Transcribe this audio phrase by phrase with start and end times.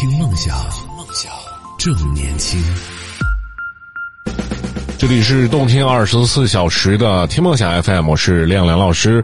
[0.00, 0.56] 听梦想，
[0.96, 1.30] 梦想
[1.76, 2.58] 正年轻。
[4.96, 9.22] 这里是动听二十四小时的听梦想 FM，我是亮亮老师。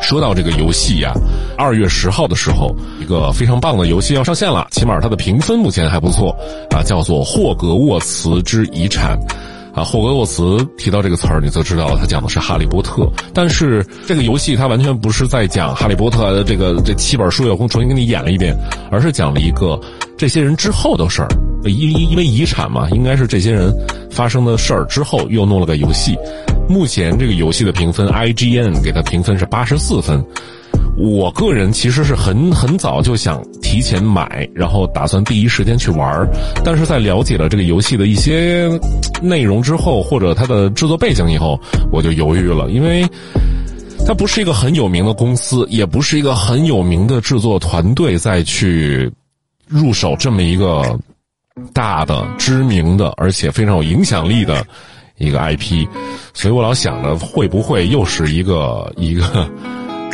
[0.00, 1.12] 说到这个游戏呀，
[1.56, 6.36] 二月十号的时候，一个非常棒的游戏要上线了，起码它的评分目前还不错
[6.72, 9.16] 啊，叫做《霍格沃茨之遗产》。
[9.76, 13.08] 啊，霍格沃茨提到这个词儿，你就知道了，他讲的是哈利波特。
[13.32, 18.56] 但是这个游戏它完全不是在讲哈利波特的这个这七本书要重新给你演了一遍，
[18.90, 19.78] 而是讲了一个
[20.16, 21.28] 这些人之后的事儿。
[21.64, 23.74] 因因为遗产嘛，应该是这些人
[24.08, 26.16] 发生的事儿之后又弄了个游戏。
[26.68, 30.24] 目前这个游戏的评分，IGN 给它评分是八十四分。
[30.96, 36.28] 我个人其实是很很早就想提前买，然后打算第一时间去玩儿，
[36.64, 38.68] 但是在了解了这个游戏的一些
[39.20, 43.04] 内容之后，或者它的制作背景以后，我就犹豫了，因为
[44.06, 49.10] 它不是一个很有名的公司，也不是一个很有名的制作团队再去
[49.66, 50.98] 入手这么一个
[51.72, 54.66] 大的、知名的而且非常有影响力的
[55.18, 55.86] 一个 IP，
[56.34, 59.48] 所以我老想着会不会又是一个一个。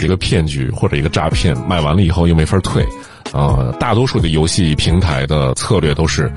[0.02, 2.84] 一个骗局或者一个诈骗，卖完了以后又没法退，
[3.30, 6.32] 啊，大多数的游戏平台的策略都是，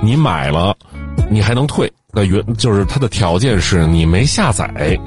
[0.00, 0.74] 你买了，
[1.28, 4.98] 你还能退，那原就是它的条件是你没下载，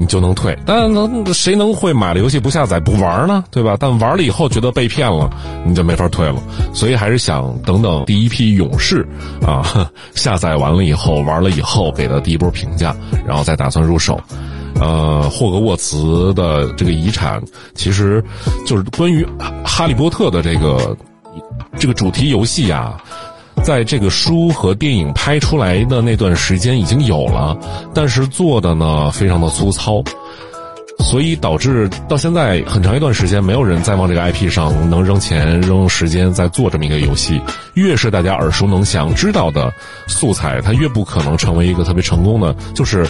[0.00, 0.56] 你就能退。
[0.64, 3.44] 但能谁能会买了游戏不下载不玩呢？
[3.50, 3.76] 对吧？
[3.78, 5.28] 但玩了以后觉得被骗了，
[5.66, 6.40] 你就没法退了。
[6.72, 9.06] 所以还是想等等第一批勇士
[9.44, 12.94] 啊， 下载完了以后玩了以后给的第一波评价，
[13.26, 14.18] 然后再打算入手。
[14.80, 17.42] 呃，霍格沃茨的这个遗产，
[17.74, 18.22] 其实
[18.64, 19.26] 就是关于
[19.64, 20.96] 哈利波特的这个
[21.76, 23.02] 这个主题游戏啊，
[23.62, 27.56] 在这个书和电影拍出来的那段时间已经有了，
[27.94, 30.02] 但是做的呢非常的粗糙，
[31.00, 37.40] 所以导致到现在很长一段时间没有人再往这个 IP 上能扔钱扔时间在做这么一个游戏。
[37.74, 39.72] 越是大家耳熟能详知道的
[40.06, 43.06] 素材，它越不可能成为一个特别成功的，就是。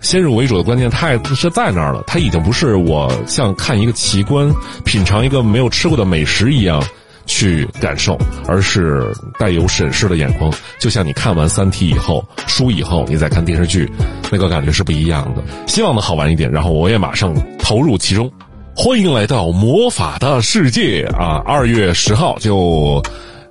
[0.00, 2.02] 先入为主的观念，它是在那儿了。
[2.08, 4.52] 它已经不是我像看一个奇观、
[4.84, 6.82] 品尝一个没有吃过的美食一样
[7.26, 9.04] 去感受，而是
[9.38, 10.52] 带有审视的眼光。
[10.78, 13.90] 就像你看完《三体》以后、书以后，你再看电视剧，
[14.30, 15.42] 那个感觉是不一样的。
[15.66, 18.30] 希望能好玩一点，然后我也马上投入其中。
[18.74, 21.42] 欢迎来到魔法的世界啊！
[21.46, 23.02] 二月十号就。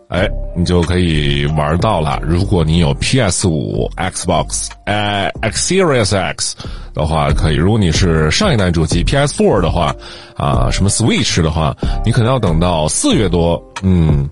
[0.08, 2.20] 哎，你就可以玩到了。
[2.22, 6.56] 如果你有 PS 五、Xbox、呃 X Series X
[6.94, 9.96] 的话，可以；如果你是上一代主机 PS Four 的话，
[10.36, 11.76] 啊，什么 Switch 的话，
[12.06, 13.62] 你可能要等到四月多。
[13.84, 14.30] 嗯，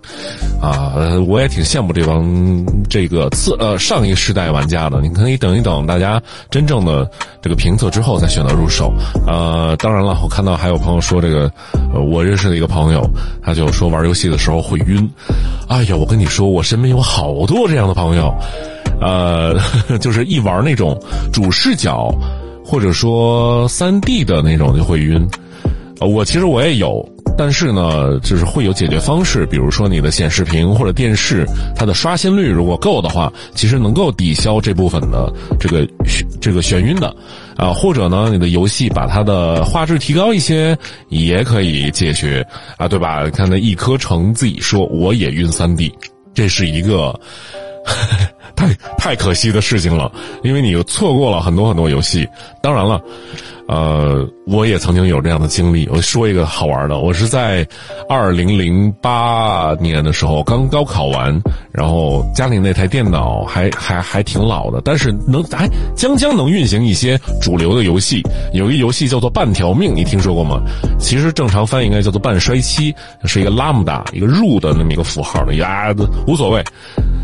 [0.62, 0.94] 啊，
[1.28, 5.01] 我也挺羡慕这帮这个次呃上一世代玩家的。
[5.01, 7.09] 你可以等一等，大家真正的
[7.41, 8.94] 这个评测之后再选择入手。
[9.25, 11.51] 呃，当然了，我看到还有朋友说这个，
[11.94, 13.09] 我认识的一个朋友，
[13.41, 15.09] 他就说玩游戏的时候会晕。
[15.68, 18.34] 哎呀，我跟你说，我身边有好多这样的朋友，
[19.00, 19.56] 呃，
[20.02, 21.00] 就是一玩那种
[21.31, 22.12] 主视角
[22.66, 25.25] 或者说三 D 的那种就会晕。
[26.02, 27.08] 我其实我也有。
[27.38, 35.88] 但是呢，就是会有解决方式，比如说你的显示屏或者电视，它的刷新率如果够的话，其实能够抵消这部分的这个
[36.42, 37.16] 这个眩晕的，
[37.59, 40.78] 啊，或者呢，你的游戏把它的画质提高一些，
[41.09, 42.46] 也可以解决，
[42.78, 43.30] 啊，对吧？
[43.31, 45.94] 看那一颗橙自己说我也晕三 D，
[46.34, 47.19] 这是一个
[48.56, 50.09] 太太可惜的事情了，
[50.42, 52.25] 因为你又错过了很多很多游戏。
[52.64, 53.00] 当然了。
[53.69, 55.88] 呃，我也曾经有这样的经历。
[55.91, 57.66] 我说一个好玩的，我是在
[58.09, 61.40] 二零零八年的时候刚高考完，
[61.72, 68.24] 然后家里那台电脑还还还挺老的，但是能还将将能运行一些主流的游戏。
[68.53, 70.59] 有一游戏叫做《半条命》，你听说过吗？
[70.97, 72.91] 其实正常翻译应该叫做《半衰期》，
[73.25, 75.94] 是一个拉姆达一个 root 的那么一个符号的呀，
[76.25, 76.63] 无所谓。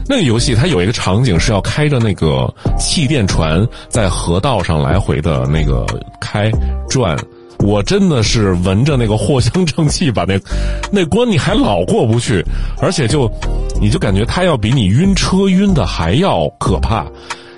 [0.08, 5.86] 那个游戏它有一个场景是要开着那个气垫船在河道上来回的那个
[6.22, 6.52] 开
[6.90, 7.18] 转，
[7.60, 10.40] 我真的是闻着那个藿香正气，把那
[10.92, 12.44] 那关你还老过不去，
[12.82, 13.30] 而且就
[13.82, 17.06] 你就感觉它要比你晕车晕的还要可怕，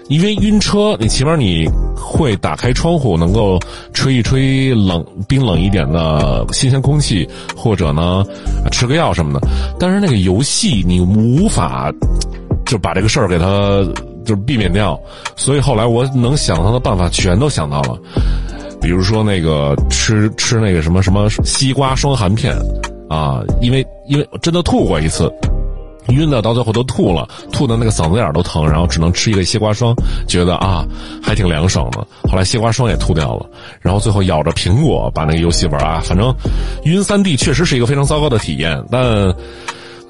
[0.09, 3.59] 因为晕车你起码你会打开窗户能够
[3.93, 8.23] 吹一吹冷冰冷一点的新鲜空气，或者呢
[8.71, 9.47] 吃个药什么的，
[9.79, 11.91] 但是那个游戏你无法。
[12.65, 13.45] 就把这个事儿给他
[14.25, 14.99] 就是避免掉，
[15.37, 17.97] 所以后来我能想到的办法全都想到了，
[18.81, 22.53] 比如说那个吃 吃那个什么什么西瓜霜含片，
[23.07, 25.31] 啊，因为因为真的吐过一次，
[26.09, 29.95] 晕的到最后都吐了，吐的那个嗓子眼都疼，然后只能吃一个西瓜霜，
[30.27, 30.85] 觉得啊
[31.21, 31.99] 还挺凉爽的。
[32.29, 33.45] 后来西瓜霜也吐掉了，
[33.81, 36.33] 然后最后咬着苹果把那个游戏玩啊，反正
[36.85, 39.33] 晕三 D 确实是一个非常糟糕的体验，但。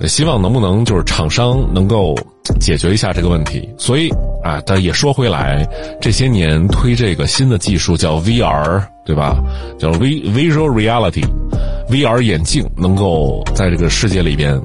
[0.05, 2.15] 希望能不能就是厂商能够
[2.59, 3.67] 解决一下这个问题。
[3.79, 4.11] 所以
[4.43, 5.67] 啊，但也说回来，
[5.99, 9.43] 这些年推这个新的技术叫 VR，对吧？
[9.79, 14.61] 叫 V Visual Reality，VR 眼镜能够在这个世界里边，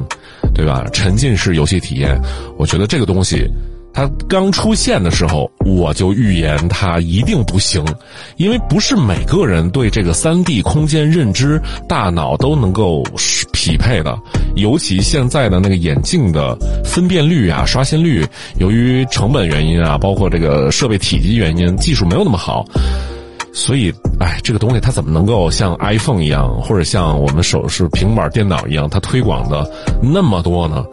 [0.55, 0.85] 对吧？
[0.93, 2.21] 沉浸式游戏体验，
[2.57, 3.47] 我觉得这个东西。
[3.95, 7.85] 它刚出现的时候，我就预言它一定不行，
[8.39, 13.05] 因为不是每个人对这个三 D 空间认知大脑都能够
[13.53, 14.19] 匹配的。
[14.57, 18.27] 尤其现在的那个眼镜的分辨率啊、刷新率，
[18.57, 22.65] 由于成本原因啊，包括这个设备体积原因，技术没有那么好。
[23.53, 29.71] 所以，哎，这个东西它怎么能够像 iPhone 一样，或者像我们手是平板电脑一样，它推广的
[30.03, 30.85] 那么多呢？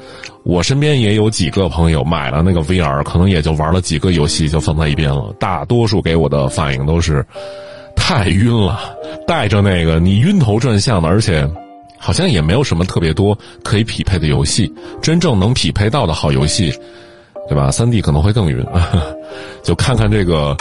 [0.44, 5.34] 我身边也有几个朋友买了那个 VR，可能也就玩了几个游戏就放在一边了。
[5.40, 7.26] 大多数给我的反应都是
[7.96, 8.80] 太晕了，
[9.26, 11.50] 带着那个你晕头转向的，而且
[11.98, 14.70] 好像也没有什么特别多可以匹配的游戏。
[15.02, 16.74] 真正能匹配到的好游戏，
[17.48, 17.72] 对吧？
[17.72, 18.66] 三 D 可能会更晕。
[19.64, 20.58] 就看看这个。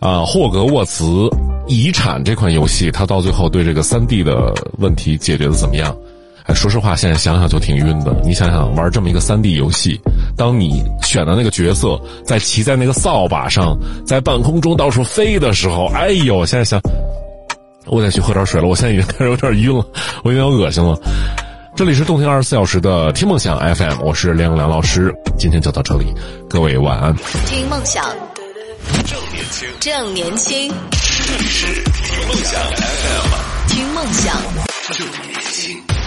[0.00, 1.28] 啊，霍格沃茨
[1.66, 5.94] 遗产这款游戏，它到最后对这个三 D 的问题解决的怎么样？
[6.44, 8.14] 哎，说实话，现在想想就挺晕的。
[8.24, 10.00] 你想想，玩这么一个三 D 游戏，
[10.36, 16.80] 当你选的那个角色在骑在那个扫把上，在半空中到处飞的时候，哎呦，现在想，
[17.86, 18.66] 我得去喝点水了。
[18.66, 19.84] 我现在已经开始有点晕了，
[20.22, 20.98] 我有点恶心了。
[21.76, 26.06] 这里是动听二十四小时的听梦想 FM，我是梁梁老师，今天就到这里，
[26.48, 27.14] 各位晚安。
[27.46, 28.04] 听梦想。
[29.06, 30.72] 正年轻，正年轻，
[31.26, 32.60] 这里是听梦想。
[32.76, 34.36] FM，听梦想，
[34.92, 35.97] 正年轻。